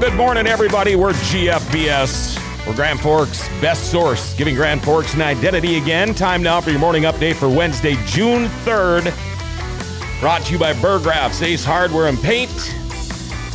[0.00, 0.96] Good morning, everybody.
[0.96, 2.66] We're GFBS.
[2.66, 6.14] We're Grand Forks' best source, giving Grand Forks an identity again.
[6.14, 9.14] Time now for your morning update for Wednesday, June 3rd.
[10.20, 12.50] Brought to you by Burggraf's Ace Hardware and Paint.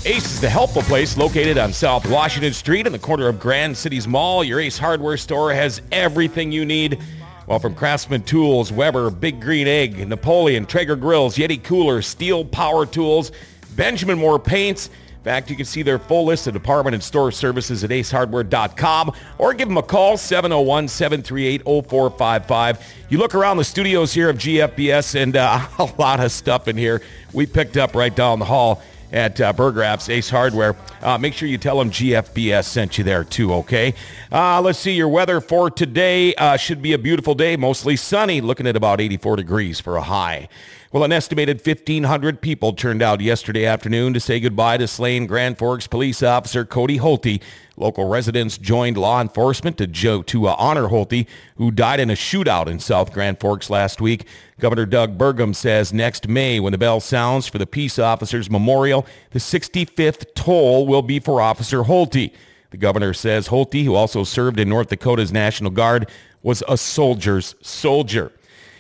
[0.06, 3.78] Ace is the helpful place located on South Washington Street in the corner of Grand
[3.78, 4.42] Cities Mall.
[4.44, 7.00] Your Ace Hardware store has everything you need.
[7.48, 12.86] Well, from Craftsman Tools, Weber, Big Green Egg, Napoleon, Traeger Grills, Yeti Cooler, Stihl Power
[12.86, 13.34] Tools,
[13.76, 14.90] Benjamin Moore Paints.
[15.20, 19.12] In fact, you can see their full list of department and store services at acehardware.com
[19.38, 22.82] or give them a call, 701-738-0455.
[23.10, 26.78] You look around the studios here of GFBS and uh, a lot of stuff in
[26.78, 27.02] here
[27.34, 30.76] we picked up right down the hall at uh, Ace Hardware.
[31.02, 33.94] Uh, make sure you tell them GFBS sent you there too, okay?
[34.32, 38.42] Uh, let's see, your weather for today uh, should be a beautiful day, mostly sunny,
[38.42, 40.50] looking at about 84 degrees for a high.
[40.92, 45.60] Well, an estimated 1,500 people turned out yesterday afternoon to say goodbye to slain Grand
[45.60, 47.42] Forks police officer Cody Holte.
[47.80, 52.14] Local residents joined law enforcement to, jo- to uh, honor Holte, who died in a
[52.14, 54.28] shootout in South Grand Forks last week.
[54.60, 59.06] Governor Doug Burgum says next May, when the bell sounds for the Peace Officers Memorial,
[59.32, 62.34] the 65th toll will be for Officer Holte.
[62.72, 66.10] The governor says Holte, who also served in North Dakota's National Guard,
[66.44, 68.34] was a soldier's soldier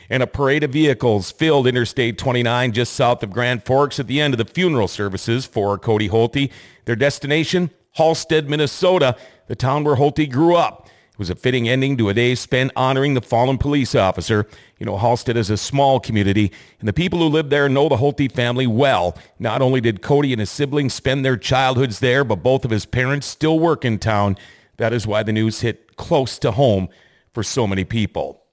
[0.09, 4.20] and a parade of vehicles filled Interstate 29 just south of Grand Forks at the
[4.20, 6.52] end of the funeral services for Cody Holte.
[6.86, 10.88] Their destination, Halstad, Minnesota, the town where Holte grew up.
[11.11, 14.47] It was a fitting ending to a day spent honoring the fallen police officer.
[14.80, 17.97] You know, Halstad is a small community, and the people who live there know the
[17.97, 19.17] Holte family well.
[19.38, 22.86] Not only did Cody and his siblings spend their childhoods there, but both of his
[22.86, 24.37] parents still work in town.
[24.77, 26.87] That is why the news hit close to home
[27.33, 28.43] for so many people.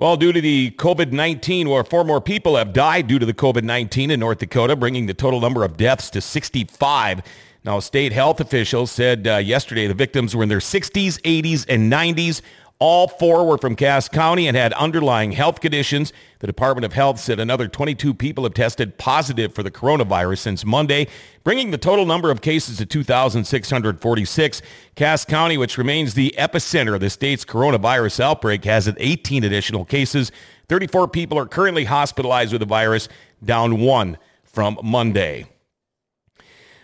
[0.00, 4.10] Well, due to the COVID-19, where four more people have died due to the COVID-19
[4.10, 7.20] in North Dakota, bringing the total number of deaths to 65.
[7.64, 11.92] Now, state health officials said uh, yesterday the victims were in their 60s, 80s, and
[11.92, 12.40] 90s.
[12.80, 16.14] All four were from Cass County and had underlying health conditions.
[16.38, 20.64] The Department of Health said another 22 people have tested positive for the coronavirus since
[20.64, 21.06] Monday,
[21.44, 24.62] bringing the total number of cases to 2,646.
[24.94, 30.32] Cass County, which remains the epicenter of the state's coronavirus outbreak, has 18 additional cases.
[30.70, 33.10] 34 people are currently hospitalized with the virus,
[33.44, 35.44] down one from Monday.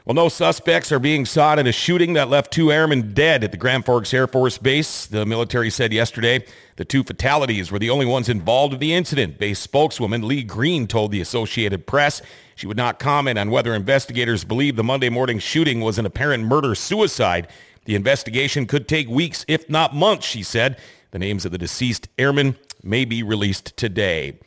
[0.06, 3.50] Well, no suspects are being sought in a shooting that left two airmen dead at
[3.50, 5.04] the Grand Forks Air Force Base.
[5.04, 6.46] The military said yesterday
[6.76, 9.36] the two fatalities were the only ones involved in the incident.
[9.36, 12.22] Base spokeswoman Lee Green told the Associated Press
[12.54, 16.44] she would not comment on whether investigators believe the Monday morning shooting was an apparent
[16.44, 17.48] murder-suicide.
[17.86, 20.78] The investigation could take weeks, if not months, she said.
[21.10, 24.38] The names of the deceased airmen may be released today.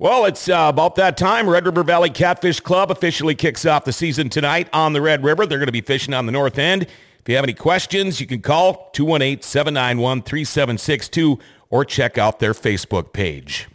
[0.00, 1.46] Well, it's uh, about that time.
[1.46, 5.44] Red River Valley Catfish Club officially kicks off the season tonight on the Red River.
[5.44, 6.84] They're going to be fishing on the north end.
[6.84, 11.38] If you have any questions, you can call 218-791-3762
[11.68, 13.68] or check out their Facebook page.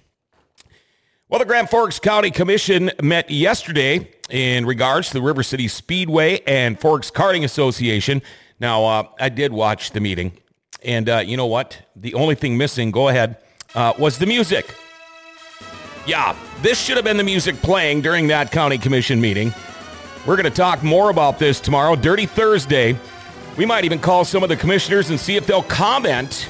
[1.30, 6.40] Well, the Grand Forks County Commission met yesterday in regards to the River City Speedway
[6.48, 8.24] and Forks Karting Association.
[8.60, 10.32] Now, uh, I did watch the meeting,
[10.84, 11.78] and uh, you know what?
[11.96, 13.38] The only thing missing, go ahead,
[13.76, 14.74] uh, was the music.
[16.08, 19.54] Yeah, this should have been the music playing during that county commission meeting.
[20.28, 22.98] We're going to talk more about this tomorrow, Dirty Thursday.
[23.58, 26.50] We might even call some of the commissioners and see if they'll comment.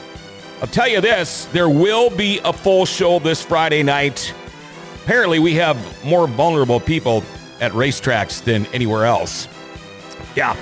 [0.62, 4.34] I'll tell you this, there will be a full show this Friday night.
[5.04, 7.24] Apparently, we have more vulnerable people
[7.62, 9.48] at racetracks than anywhere else.
[10.36, 10.58] Yeah,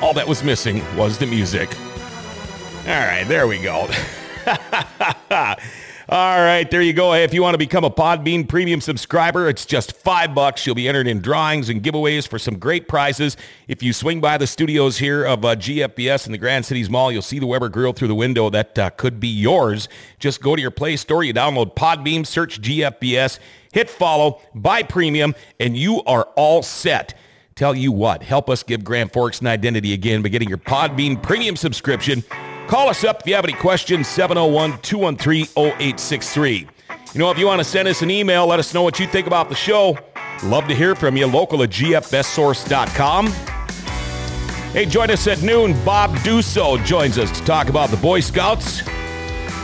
[0.00, 1.74] all that was missing was the music.
[2.86, 3.88] All right, there we go.
[6.12, 7.14] All right, there you go.
[7.14, 10.66] If you want to become a Podbean premium subscriber, it's just five bucks.
[10.66, 13.36] You'll be entered in drawings and giveaways for some great prizes.
[13.68, 17.12] If you swing by the studios here of uh, GFBS in the Grand Cities Mall,
[17.12, 18.50] you'll see the Weber Grill through the window.
[18.50, 19.88] That uh, could be yours.
[20.18, 23.38] Just go to your Play Store, you download Podbean, search GFBS,
[23.72, 27.16] hit follow, buy premium, and you are all set.
[27.54, 31.22] Tell you what, help us give Grand Forks an identity again by getting your Podbean
[31.22, 32.24] premium subscription.
[32.70, 36.68] Call us up if you have any questions, 701-213-0863.
[37.12, 39.08] You know, if you want to send us an email, let us know what you
[39.08, 39.98] think about the show.
[40.44, 41.26] Love to hear from you.
[41.26, 43.26] Local at gfbestsource.com.
[44.72, 45.72] Hey, join us at noon.
[45.84, 48.86] Bob Duso joins us to talk about the Boy Scouts.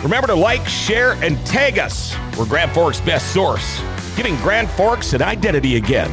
[0.02, 2.12] Remember to like, share, and tag us.
[2.36, 3.80] We're Grand Forks' best source,
[4.16, 6.10] giving Grand Forks an identity again.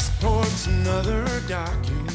[0.00, 2.09] Passports and other documents.